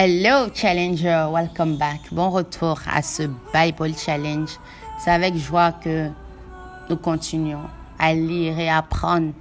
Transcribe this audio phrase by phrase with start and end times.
[0.00, 1.98] Hello Challenger, welcome back.
[2.12, 4.48] Bon retour à ce Bible Challenge.
[4.96, 6.08] C'est avec joie que
[6.88, 7.64] nous continuons
[7.98, 9.32] à lire et apprendre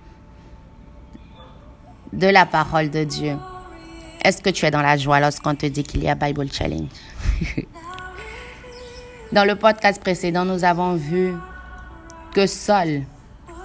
[2.12, 3.38] de la parole de Dieu.
[4.24, 6.90] Est-ce que tu es dans la joie lorsqu'on te dit qu'il y a Bible Challenge?
[9.32, 11.36] dans le podcast précédent, nous avons vu
[12.34, 13.04] que Saul,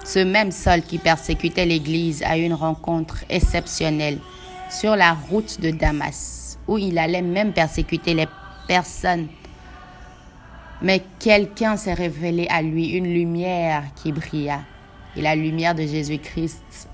[0.04, 4.18] ce même Saul qui persécutait l'Église, a eu une rencontre exceptionnelle
[4.68, 8.29] sur la route de Damas, où il allait même persécuter les
[8.66, 9.29] personnes.
[10.80, 14.61] Mais quelqu'un s'est révélé à lui, une lumière qui brilla.
[15.17, 16.89] Et la lumière de Jésus-Christ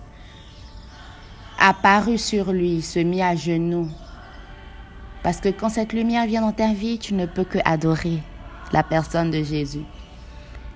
[1.59, 3.89] apparut sur lui, se mit à genoux.
[5.23, 8.19] Parce que quand cette lumière vient dans ta vie, tu ne peux que adorer
[8.73, 9.85] la personne de Jésus.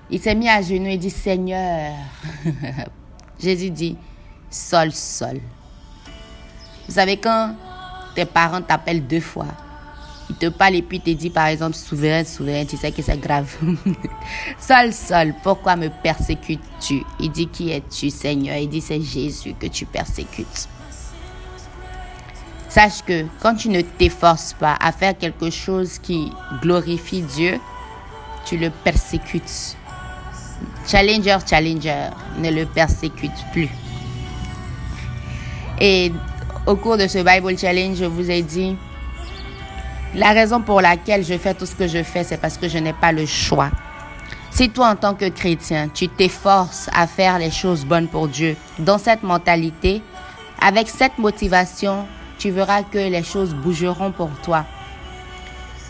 [0.09, 1.93] Il s'est mis à genoux et dit, Seigneur.
[3.39, 3.97] Jésus dit,
[4.49, 5.39] Sol, sol.
[6.87, 7.55] Vous savez, quand
[8.15, 9.47] tes parents t'appellent deux fois,
[10.29, 13.19] ils te parlent et puis te disent par exemple souverain, souverain, tu sais que c'est
[13.19, 13.55] grave.
[14.59, 17.03] Sol, sol, pourquoi me persécutes-tu?
[17.19, 18.57] Il dit qui es-tu Seigneur?
[18.57, 20.67] Il dit c'est Jésus que tu persécutes.
[22.69, 27.59] Sache que quand tu ne t'efforces pas à faire quelque chose qui glorifie Dieu,
[28.45, 29.77] tu le persécutes.
[30.87, 33.69] Challenger, challenger, ne le persécute plus.
[35.79, 36.11] Et
[36.65, 38.77] au cours de ce Bible Challenge, je vous ai dit,
[40.15, 42.77] la raison pour laquelle je fais tout ce que je fais, c'est parce que je
[42.77, 43.69] n'ai pas le choix.
[44.51, 48.55] Si toi, en tant que chrétien, tu t'efforces à faire les choses bonnes pour Dieu,
[48.79, 50.01] dans cette mentalité,
[50.61, 52.05] avec cette motivation,
[52.37, 54.65] tu verras que les choses bougeront pour toi.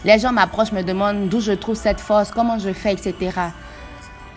[0.05, 3.31] Les gens m'approchent, me demandent d'où je trouve cette force, comment je fais, etc.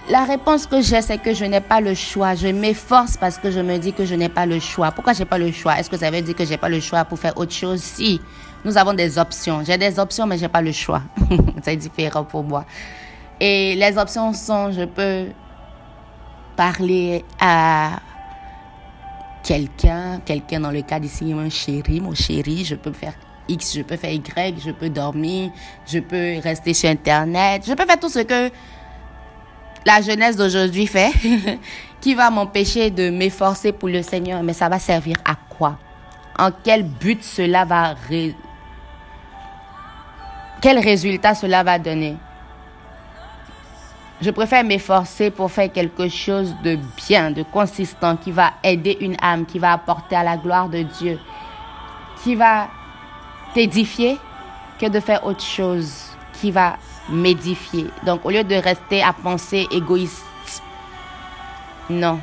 [0.09, 2.37] La réponse que j'ai, c'est que je n'ai pas le choix.
[2.37, 4.93] Je m'efforce parce que je me dis que je n'ai pas le choix.
[4.93, 5.77] Pourquoi j'ai pas le choix?
[5.79, 7.83] Est-ce que ça veut dire que j'ai pas le choix pour faire autre chose?
[7.83, 8.21] Si,
[8.65, 9.65] nous avons des options.
[9.65, 11.03] J'ai des options, mais j'ai pas le choix.
[11.65, 12.65] c'est différent pour moi.
[13.41, 15.27] Et les options sont, je peux
[16.55, 17.99] parler à
[19.43, 23.15] quelqu'un, quelqu'un dans le cas d'ici, mon chéri, mon chéri, je peux faire
[23.49, 25.51] X, je peux faire Y, je peux dormir,
[25.87, 28.51] je peux rester sur Internet, je peux faire tout ce que
[29.87, 31.13] la jeunesse d'aujourd'hui fait,
[32.01, 34.43] qui va m'empêcher de m'efforcer pour le Seigneur.
[34.43, 35.79] Mais ça va servir à quoi?
[36.39, 37.95] En quel but cela va...
[40.61, 42.17] Quel résultat cela va donner?
[44.21, 49.17] Je préfère m'efforcer pour faire quelque chose de bien, de consistant, qui va aider une
[49.23, 51.21] âme, qui va apporter à la gloire de Dieu,
[52.25, 52.69] qui va
[53.55, 54.19] t'édifier,
[54.81, 55.93] que de faire autre chose
[56.41, 56.77] qui va
[57.09, 57.87] m'édifier.
[58.05, 60.25] Donc, au lieu de rester à penser égoïste,
[61.89, 62.21] non,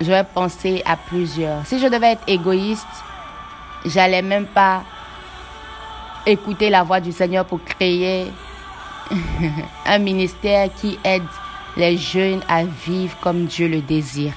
[0.00, 1.66] je vais penser à plusieurs.
[1.66, 2.86] Si je devais être égoïste,
[3.84, 4.82] j'allais même pas
[6.26, 8.30] écouter la voix du Seigneur pour créer
[9.86, 11.24] un ministère qui aide
[11.76, 14.32] les jeunes à vivre comme Dieu le désire.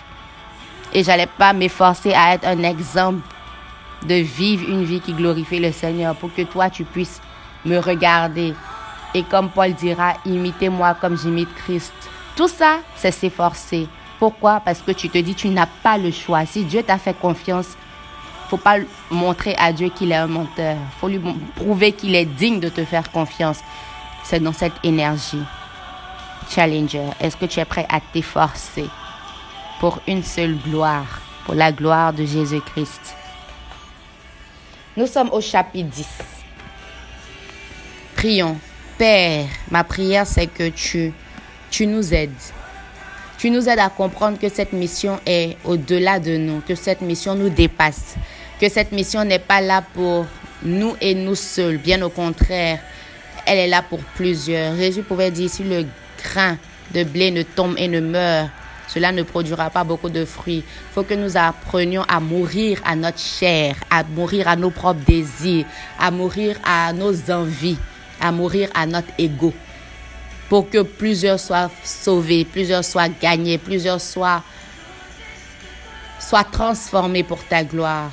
[0.94, 3.22] Et j'allais pas m'efforcer à être un exemple
[4.06, 7.22] de vivre une vie qui glorifie le Seigneur pour que toi tu puisses
[7.66, 8.53] me regarder
[9.13, 11.94] et comme Paul dira, imitez-moi comme j'imite Christ.
[12.35, 13.88] Tout ça, c'est s'efforcer.
[14.19, 14.59] Pourquoi?
[14.59, 16.46] Parce que tu te dis, tu n'as pas le choix.
[16.46, 17.78] Si Dieu t'a fait confiance,
[18.50, 18.78] faut pas
[19.09, 20.78] montrer à Dieu qu'il est un menteur.
[21.00, 21.19] faut lui
[21.56, 23.59] prouver qu'il est digne de te faire confiance.
[24.23, 25.44] C'est dans cette énergie.
[26.50, 28.85] Challenger, est-ce que tu es prêt à t'efforcer
[29.79, 33.16] pour une seule gloire, pour la gloire de Jésus-Christ?
[34.96, 36.07] Nous sommes au chapitre 10.
[38.16, 38.57] Prions.
[38.98, 41.14] Père, ma prière, c'est que tu,
[41.72, 42.30] tu nous aides.
[43.40, 47.34] Tu nous aides à comprendre que cette mission est au-delà de nous, que cette mission
[47.34, 48.16] nous dépasse,
[48.62, 50.26] que cette mission n'est pas là pour
[50.62, 51.78] nous et nous seuls.
[51.78, 52.80] Bien au contraire,
[53.48, 54.76] elle est là pour plusieurs.
[54.76, 55.86] Jésus pouvait dire, si le
[56.24, 56.58] grain
[56.94, 58.50] de blé ne tombe et ne meurt,
[58.88, 60.64] cela ne produira pas beaucoup de fruits.
[60.68, 65.02] Il faut que nous apprenions à mourir à notre chair, à mourir à nos propres
[65.06, 65.66] désirs,
[66.00, 67.79] à mourir à nos envies
[68.23, 69.53] à mourir à notre ego
[70.49, 74.41] pour que plusieurs soient sauvés, plusieurs soient gagnés, plusieurs soient,
[76.20, 78.11] soient transformés pour ta gloire.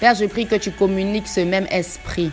[0.00, 2.30] Père, je prie que tu communiques ce même esprit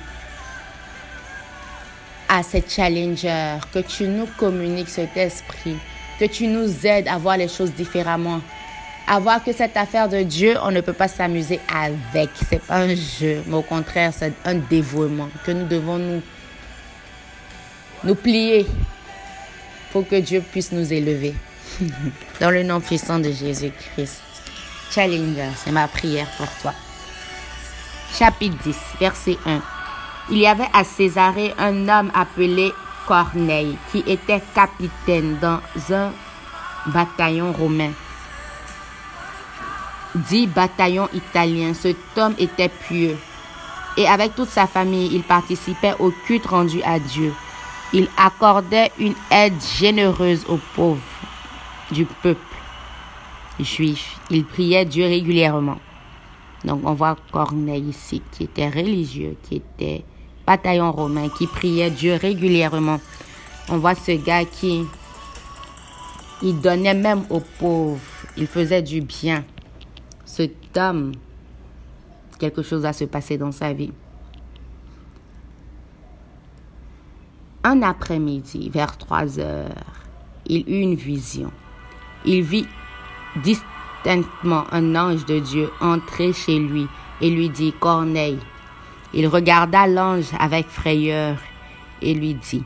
[2.30, 5.76] à ces challengers, que tu nous communiques cet esprit,
[6.20, 8.40] que tu nous aides à voir les choses différemment,
[9.08, 12.30] à voir que cette affaire de Dieu, on ne peut pas s'amuser avec.
[12.48, 16.22] C'est pas un jeu, mais au contraire, c'est un dévouement que nous devons nous
[18.04, 18.66] nous plier
[19.92, 21.34] pour que Dieu puisse nous élever.
[22.40, 24.22] Dans le nom puissant de Jésus-Christ.
[24.92, 26.74] Challenger, c'est ma prière pour toi.
[28.18, 29.62] Chapitre 10, verset 1.
[30.32, 32.72] Il y avait à Césarée un homme appelé
[33.08, 35.60] Corneille qui était capitaine dans
[35.94, 36.12] un
[36.88, 37.92] bataillon romain.
[40.16, 43.18] Dit bataillon italien, cet homme était pieux.
[43.98, 47.34] Et avec toute sa famille, il participait au culte rendu à Dieu.
[47.92, 51.02] Il accordait une aide généreuse aux pauvres
[51.92, 52.40] du peuple
[53.60, 54.20] juif.
[54.30, 55.78] Il priait Dieu régulièrement.
[56.66, 60.04] Donc on voit Corneille ici, qui était religieux, qui était
[60.46, 63.00] bataillon romain, qui priait Dieu régulièrement.
[63.70, 64.86] On voit ce gars qui,
[66.42, 68.00] il donnait même aux pauvres,
[68.36, 69.44] il faisait du bien.
[70.26, 71.14] Cet homme,
[72.40, 73.92] quelque chose va se passer dans sa vie.
[77.64, 79.70] Un après-midi, vers 3 heures,
[80.46, 81.52] il eut une vision.
[82.24, 82.68] Il vit
[83.36, 86.88] distinctement un ange de Dieu entrer chez lui
[87.20, 88.40] et lui dit, Corneille.
[89.14, 91.38] Il regarda l'ange avec frayeur
[92.02, 92.64] et lui dit,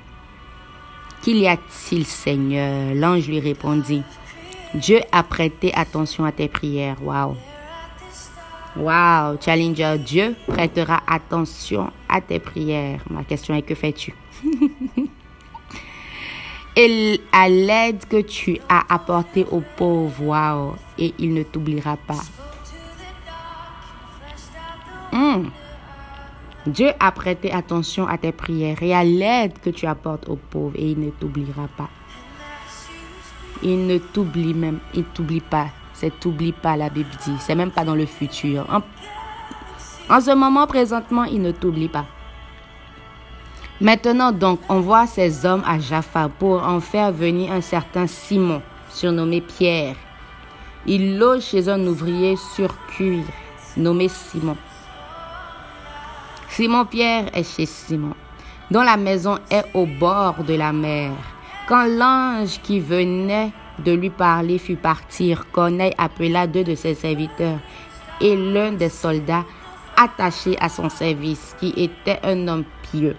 [1.23, 4.03] Qu'il y a-t-il, Seigneur L'ange lui répondit,
[4.75, 7.01] Dieu a prêté attention à tes prières.
[7.01, 7.35] Wow.
[8.75, 13.01] Wow, Challenger, Dieu prêtera attention à tes prières.
[13.09, 14.13] Ma question est, que fais-tu?
[16.75, 22.21] Et à l'aide que tu as apportée aux pauvres, wow, et il ne t'oubliera pas.
[25.11, 25.49] Hmm.
[26.65, 30.75] Dieu a prêté attention à tes prières et à l'aide que tu apportes aux pauvres
[30.75, 31.89] et il ne t'oubliera pas.
[33.61, 35.67] Il ne t'oublie même, il t'oublie pas.
[35.93, 37.35] C'est t'oublie pas, la Bible dit.
[37.39, 38.65] C'est même pas dans le futur.
[40.13, 42.05] En ce moment, présentement, il ne t'oublie pas.
[43.81, 48.61] Maintenant donc, on voit ces hommes à Jaffa pour en faire venir un certain Simon,
[48.91, 49.95] surnommé Pierre.
[50.85, 53.23] Il loge chez un ouvrier sur cuir,
[53.75, 54.55] nommé Simon.
[56.47, 58.13] Simon Pierre est chez Simon,
[58.69, 61.09] dont la maison est au bord de la mer.
[61.67, 63.51] Quand l'ange qui venait
[63.83, 67.57] de lui parler fut partir, Corneille appela deux de ses serviteurs
[68.21, 69.45] et l'un des soldats
[69.97, 73.15] attaché à son service, qui était un homme pieux.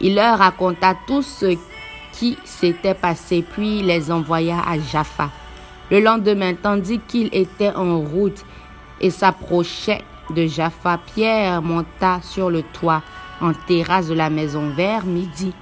[0.00, 1.56] Il leur raconta tout ce
[2.12, 5.30] qui s'était passé, puis les envoya à Jaffa.
[5.90, 8.44] Le lendemain, tandis qu'il était en route
[9.00, 13.02] et s'approchait de Jaffa, Pierre monta sur le toit
[13.40, 15.52] en terrasse de la maison vers midi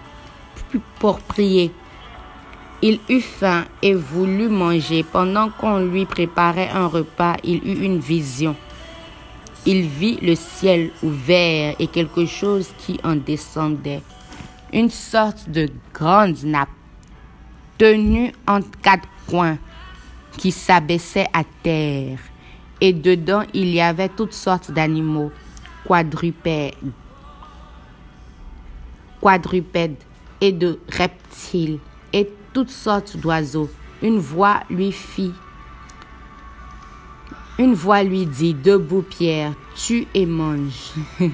[0.99, 1.73] pour prier.
[2.83, 5.03] Il eut faim et voulut manger.
[5.03, 8.57] Pendant qu'on lui préparait un repas, il eut une vision.
[9.67, 14.03] Il vit le ciel ouvert et quelque chose qui en descendait
[14.73, 16.69] une sorte de grande nappe
[17.79, 19.59] tenue en quatre coins
[20.37, 22.19] qui s'abaissait à terre.
[22.81, 25.31] Et dedans, il y avait toutes sortes d'animaux,
[25.87, 26.75] quadrupèdes,
[29.21, 29.97] quadrupèdes
[30.41, 31.79] et de reptiles
[32.13, 33.71] et toutes sortes d'oiseaux.
[34.03, 35.33] Une voix lui fit,
[37.61, 40.93] une voix lui dit, debout Pierre, tue et mange.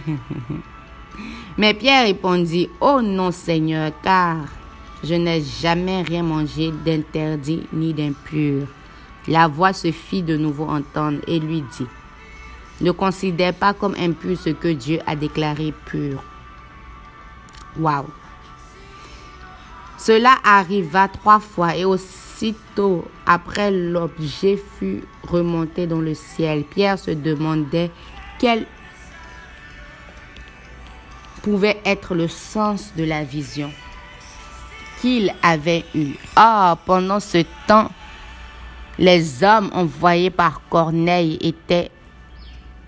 [1.57, 4.39] Mais Pierre répondit, Oh non Seigneur, car
[5.05, 8.67] je n'ai jamais rien mangé d'interdit ni d'impur.
[9.29, 11.87] La voix se fit de nouveau entendre et lui dit,
[12.81, 16.25] Ne considère pas comme impur ce que Dieu a déclaré pur.
[17.79, 18.07] Waouh!
[19.97, 21.85] Cela arriva trois fois et
[22.37, 27.91] aussitôt après l'objet fut remonté dans le ciel, Pierre se demandait
[28.39, 28.67] quel
[31.43, 33.71] pouvait être le sens de la vision
[35.01, 36.15] qu'il avait eue.
[36.35, 37.91] Ah, pendant ce temps,
[38.99, 41.91] les hommes envoyés par Corneille étaient,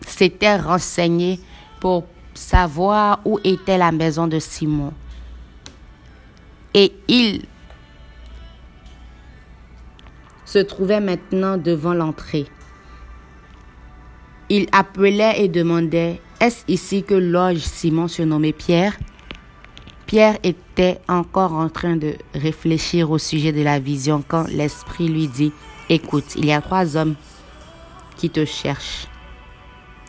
[0.06, 1.38] s'étaient renseignés
[1.80, 4.92] pour savoir où était la maison de Simon.
[6.74, 7.44] Et ils
[10.48, 12.46] se trouvaient maintenant devant l'entrée.
[14.48, 18.96] Ils appelaient et demandaient est-ce ici que loge Simon surnommé Pierre?
[20.06, 25.28] Pierre était encore en train de réfléchir au sujet de la vision quand l'Esprit lui
[25.28, 25.52] dit,
[25.90, 27.16] Écoute, il y a trois hommes
[28.16, 29.06] qui te cherchent.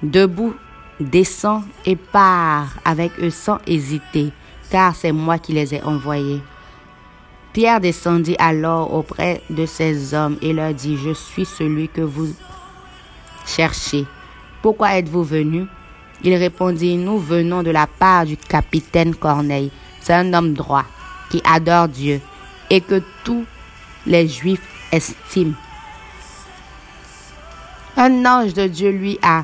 [0.03, 0.55] Debout,
[1.01, 4.31] descends et pars avec eux sans hésiter,
[4.69, 6.41] car c'est moi qui les ai envoyés.
[7.53, 12.34] Pierre descendit alors auprès de ces hommes et leur dit, Je suis celui que vous
[13.46, 14.06] cherchez.
[14.62, 15.68] Pourquoi êtes-vous venus?
[16.24, 19.72] Il répondit, nous venons de la part du capitaine Corneille.
[20.01, 20.84] C'est un homme droit
[21.29, 22.22] qui adore Dieu
[22.70, 23.46] et que tous
[24.06, 25.53] les Juifs estiment.
[27.96, 29.44] Un ange de Dieu lui a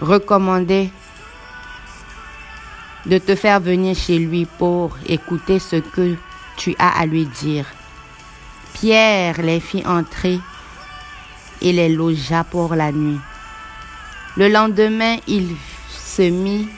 [0.00, 0.90] recommandé
[3.06, 6.16] de te faire venir chez lui pour écouter ce que
[6.56, 7.66] tu as à lui dire.
[8.74, 10.40] Pierre les fit entrer
[11.60, 13.20] et les logea pour la nuit.
[14.36, 15.56] Le lendemain, il
[15.88, 16.68] se mit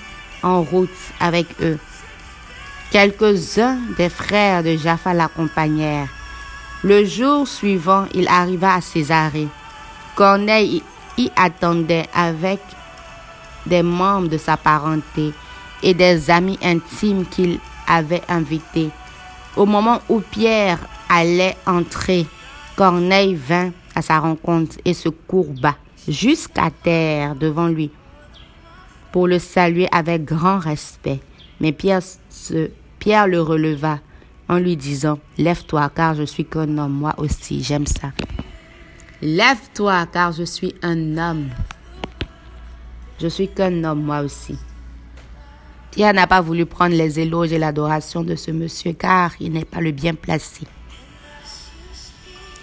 [0.42, 0.90] en route
[1.20, 1.78] avec eux.
[2.90, 6.08] Quelques-uns des frères de Jaffa l'accompagnèrent.
[6.82, 9.48] Le jour suivant, il arriva à Césarée.
[10.14, 10.82] Corneille
[11.16, 12.60] y attendait avec
[13.66, 15.32] des membres de sa parenté
[15.82, 18.90] et des amis intimes qu'il avait invités.
[19.56, 22.26] Au moment où Pierre allait entrer,
[22.76, 25.76] Corneille vint à sa rencontre et se courba
[26.08, 27.90] jusqu'à terre devant lui
[29.12, 31.20] pour le saluer avec grand respect.
[31.60, 32.00] Mais Pierre,
[33.28, 34.00] le releva
[34.48, 38.10] en lui disant, Lève-toi car je suis qu'un homme, moi aussi, j'aime ça.
[39.22, 41.48] Lève-toi car je suis un homme.
[43.20, 44.58] Je suis qu'un homme, moi aussi.
[45.94, 49.64] Pierre n'a pas voulu prendre les éloges et l'adoration de ce monsieur car il n'est
[49.64, 50.66] pas le bien placé.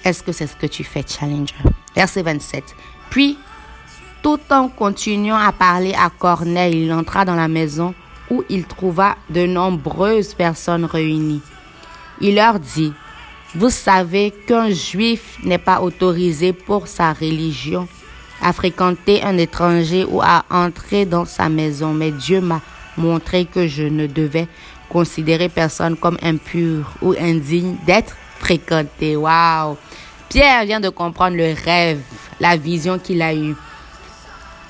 [0.03, 1.55] Est-ce que c'est ce que tu fais, Challenger?
[1.95, 2.75] Verset 27.
[3.09, 3.37] Puis,
[4.21, 7.93] tout en continuant à parler à Corneille, il entra dans la maison
[8.29, 11.41] où il trouva de nombreuses personnes réunies.
[12.19, 12.91] Il leur dit,
[13.55, 17.87] vous savez qu'un juif n'est pas autorisé pour sa religion
[18.41, 22.61] à fréquenter un étranger ou à entrer dans sa maison, mais Dieu m'a
[22.97, 24.47] montré que je ne devais
[24.89, 29.15] considérer personne comme impur ou indigne d'être fréquenté.
[29.15, 29.77] Waouh!
[30.29, 32.01] Pierre vient de comprendre le rêve,
[32.39, 33.55] la vision qu'il a eue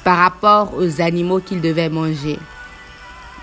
[0.03, 2.39] par rapport aux animaux qu'il devait manger.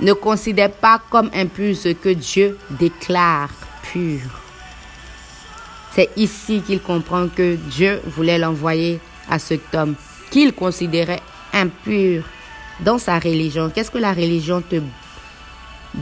[0.01, 3.51] Ne considère pas comme impur ce que Dieu déclare
[3.83, 4.21] pur.
[5.95, 9.95] C'est ici qu'il comprend que Dieu voulait l'envoyer à cet homme
[10.31, 12.25] qu'il considérait impur
[12.81, 13.71] dans sa religion.
[13.71, 14.81] Qu'est-ce que la religion te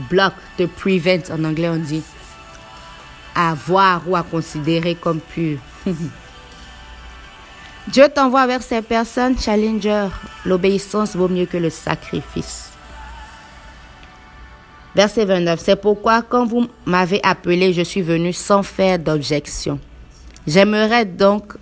[0.09, 2.03] bloque, te prevent en anglais on dit
[3.35, 5.59] à voir ou à considérer comme pur?
[7.87, 10.09] Dieu t'envoie vers ces personnes, Challenger.
[10.45, 12.71] L'obéissance vaut mieux que le sacrifice.
[14.93, 15.59] Verset 29.
[15.59, 19.79] C'est pourquoi quand vous m'avez appelé, je suis venu sans faire d'objection.
[20.45, 21.53] J'aimerais donc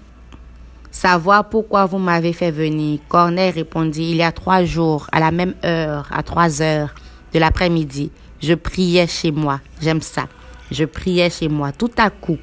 [0.95, 2.99] savoir pourquoi vous m'avez fait venir.
[3.09, 6.95] Corneille répondit, il y a trois jours, à la même heure, à trois heures
[7.33, 8.11] de l'après-midi,
[8.41, 9.59] je priais chez moi.
[9.81, 10.29] J'aime ça.
[10.71, 11.73] Je priais chez moi.
[11.73, 12.37] Tout à coup,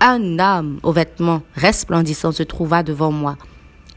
[0.00, 3.36] un homme aux vêtements resplendissants se trouva devant moi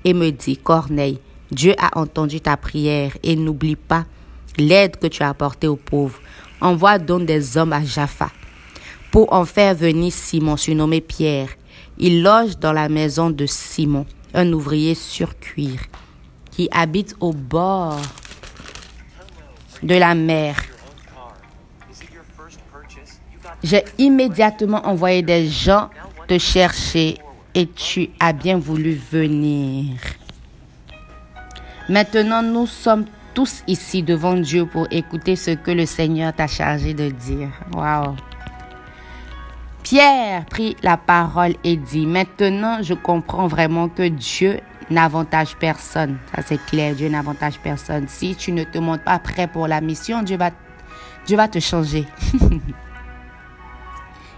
[0.05, 1.19] et me dit, Corneille,
[1.51, 4.05] Dieu a entendu ta prière et n'oublie pas
[4.59, 6.19] l'aide que tu as apportée aux pauvres.
[6.61, 8.29] Envoie donc des hommes à Jaffa
[9.11, 11.49] pour en faire venir Simon, surnommé Pierre.
[12.01, 15.81] Il loge dans la maison de Simon, un ouvrier sur cuir,
[16.49, 17.99] qui habite au bord
[19.83, 20.55] de la mer.
[23.61, 25.89] J'ai immédiatement envoyé des gens
[26.27, 27.17] te chercher
[27.53, 29.97] et tu as bien voulu venir.
[31.89, 36.93] Maintenant, nous sommes tous ici devant Dieu pour écouter ce que le Seigneur t'a chargé
[36.93, 37.49] de dire.
[37.73, 38.15] Wow.
[39.83, 44.59] Pierre prit la parole et dit, maintenant je comprends vraiment que Dieu
[44.89, 46.17] n'avantage personne.
[46.35, 48.07] Ça c'est clair, Dieu n'avantage personne.
[48.07, 50.51] Si tu ne te montres pas prêt pour la mission, Dieu va,
[51.25, 52.05] Dieu va te changer.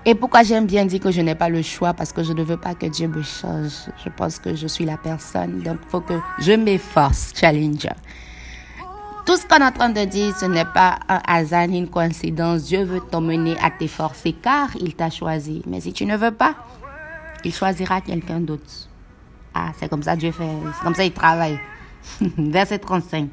[0.04, 1.94] Et pourquoi j'aime bien dire que je n'ai pas le choix?
[1.94, 3.72] Parce que je ne veux pas que Dieu me change.
[4.04, 5.62] Je pense que je suis la personne.
[5.62, 7.90] Donc, il faut que je m'efforce, Challenger.
[9.26, 11.90] Tout ce qu'on est en train de dire, ce n'est pas un hasard ni une
[11.90, 12.64] coïncidence.
[12.64, 15.62] Dieu veut t'emmener à t'efforcer car il t'a choisi.
[15.68, 16.56] Mais si tu ne veux pas,
[17.44, 18.90] il choisira quelqu'un d'autre.
[19.54, 20.50] Ah, c'est comme ça Dieu fait.
[20.76, 21.60] C'est comme ça il travaille.
[22.38, 23.30] Verset 35.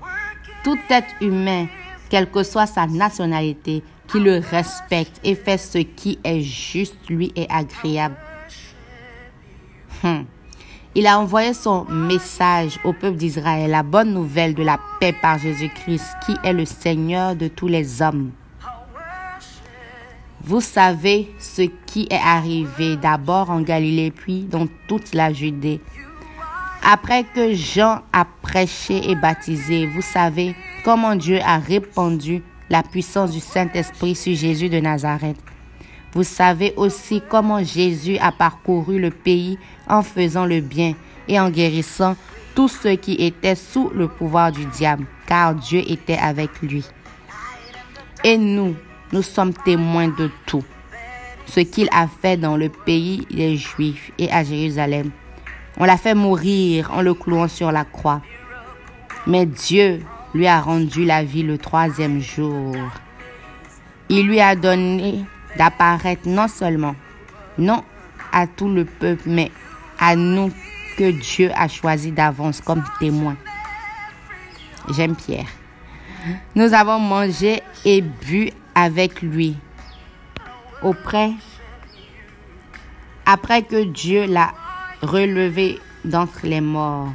[0.63, 1.67] Tout être humain,
[2.11, 7.33] quelle que soit sa nationalité, qui le respecte et fait ce qui est juste, lui
[7.37, 8.17] est agréable.
[10.03, 10.23] Hmm.
[10.95, 15.39] Il a envoyé son message au peuple d'Israël, la bonne nouvelle de la paix par
[15.39, 18.31] Jésus-Christ, qui est le Seigneur de tous les hommes.
[20.43, 25.81] Vous savez ce qui est arrivé d'abord en Galilée, puis dans toute la Judée.
[26.83, 33.31] Après que Jean a prêché et baptisé, vous savez comment Dieu a répandu la puissance
[33.31, 35.37] du Saint-Esprit sur Jésus de Nazareth.
[36.19, 39.57] Vous savez aussi comment Jésus a parcouru le pays
[39.89, 40.95] en faisant le bien
[41.29, 42.17] et en guérissant
[42.57, 46.85] tous ceux qui étaient sous le pouvoir du diable, car Dieu était avec lui.
[48.25, 48.75] Et nous,
[49.13, 50.65] nous sommes témoins de tout,
[51.47, 55.13] ce qu'il a fait dans le pays des Juifs et à Jérusalem.
[55.77, 58.23] On l'a fait mourir en le clouant sur la croix.
[59.29, 60.01] Mais Dieu
[60.35, 62.75] lui a rendu la vie le troisième jour.
[64.09, 65.25] Il lui a donné
[65.59, 66.95] d'apparaître non seulement,
[67.59, 67.85] non
[68.33, 69.51] à tout le peuple, mais
[69.99, 70.51] à nous
[70.97, 73.37] que Dieu a choisi d'avance comme témoins.
[74.95, 75.49] J'aime Pierre.
[76.55, 79.57] Nous avons mangé et bu avec lui
[80.83, 81.33] auprès,
[83.27, 84.53] après que Dieu l'a
[85.03, 87.13] relevé d'entre les morts.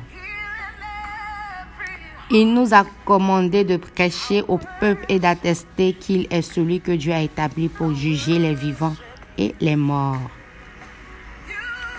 [2.36, 7.14] Il nous a commandé de prêcher au peuple et d'attester qu'il est celui que Dieu
[7.14, 8.96] a établi pour juger les vivants
[9.38, 10.32] et les morts.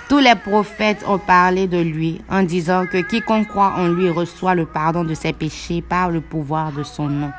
[0.09, 4.57] Tous les prophètes ont parlé de lui en disant que quiconque croit en lui reçoit
[4.57, 7.31] le pardon de ses péchés par le pouvoir de son nom.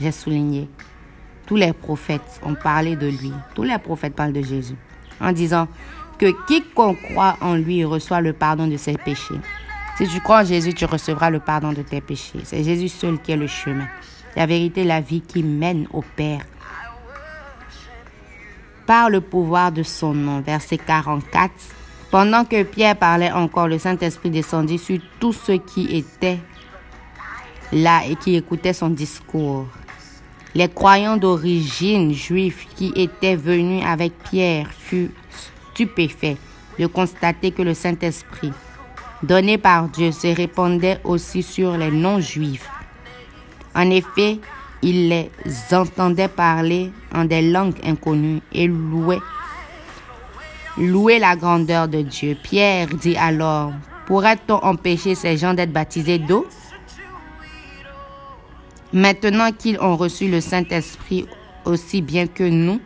[0.00, 0.66] J'ai souligné.
[1.44, 3.32] Tous les prophètes ont parlé de lui.
[3.54, 4.76] Tous les prophètes parlent de Jésus
[5.20, 5.68] en disant
[6.16, 9.40] que quiconque croit en lui reçoit le pardon de ses péchés.
[9.98, 12.38] Si tu crois en Jésus, tu recevras le pardon de tes péchés.
[12.44, 13.88] C'est Jésus seul qui est le chemin,
[14.36, 16.42] la vérité, la vie qui mène au Père.
[18.86, 21.52] Par le pouvoir de son nom, verset 44.
[22.12, 26.38] Pendant que Pierre parlait encore, le Saint-Esprit descendit sur tous ceux qui étaient
[27.72, 29.66] là et qui écoutaient son discours.
[30.54, 35.10] Les croyants d'origine juive qui étaient venus avec Pierre furent
[35.72, 36.36] stupéfait
[36.78, 38.52] de constater que le Saint-Esprit,
[39.22, 42.68] donné par Dieu, se répandait aussi sur les non-juifs.
[43.74, 44.38] En effet,
[44.82, 45.30] ils les
[45.72, 49.18] entendaient parler en des langues inconnues et louer,
[50.76, 52.36] louer la grandeur de Dieu.
[52.42, 53.72] Pierre dit alors,
[54.06, 56.46] pourrait-on empêcher ces gens d'être baptisés d'eau?
[58.92, 61.26] Maintenant qu'ils ont reçu le Saint-Esprit
[61.64, 62.80] aussi bien que nous,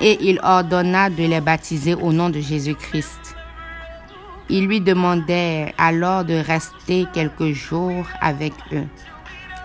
[0.00, 3.21] et il ordonna de les baptiser au nom de Jésus-Christ.
[4.54, 8.86] Il lui demandait alors de rester quelques jours avec eux.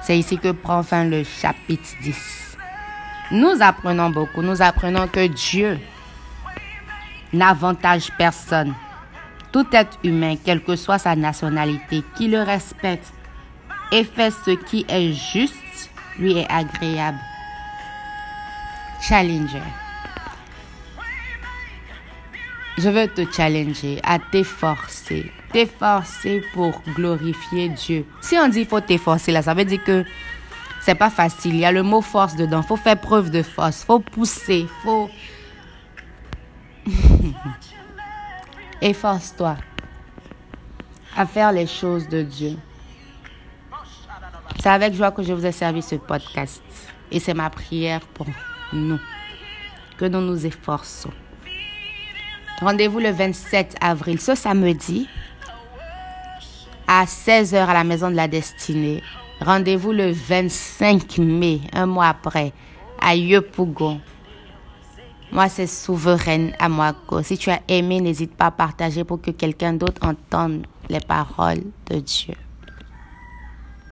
[0.02, 2.58] C'est ici que prend fin le chapitre 10.
[3.32, 4.42] Nous apprenons beaucoup.
[4.42, 5.78] Nous apprenons que Dieu
[7.34, 8.74] n'avantage personne.
[9.52, 13.12] Tout être humain, quelle que soit sa nationalité, qui le respecte
[13.92, 17.20] et fait ce qui est juste, lui est agréable.
[19.02, 19.87] Challenger.
[22.78, 25.32] Je veux te challenger à t'efforcer.
[25.52, 28.06] T'efforcer pour glorifier Dieu.
[28.22, 30.06] Si on dit faut t'efforcer, là, ça veut dire que
[30.82, 31.56] c'est pas facile.
[31.56, 32.62] Il y a le mot force dedans.
[32.62, 33.84] Faut faire preuve de force.
[33.84, 34.68] Faut pousser.
[34.84, 35.10] Faut.
[38.82, 39.58] Efforce-toi
[41.16, 42.58] à faire les choses de Dieu.
[44.60, 46.62] C'est avec joie que je vous ai servi ce podcast.
[47.12, 48.28] Et c'est ma prière pour
[48.72, 49.00] nous.
[49.98, 51.12] Que nous nous efforçons.
[52.60, 55.08] Rendez-vous le 27 avril, ce samedi,
[56.88, 59.04] à 16h à la Maison de la Destinée.
[59.40, 62.54] Rendez-vous le 25 mai, un mois après,
[63.00, 64.02] à Yopougon.
[65.32, 67.22] Moi, c'est Souveraine à Moako.
[67.22, 71.64] Si tu as aimé, n'hésite pas à partager pour que quelqu'un d'autre entende les paroles
[71.92, 72.34] de Dieu.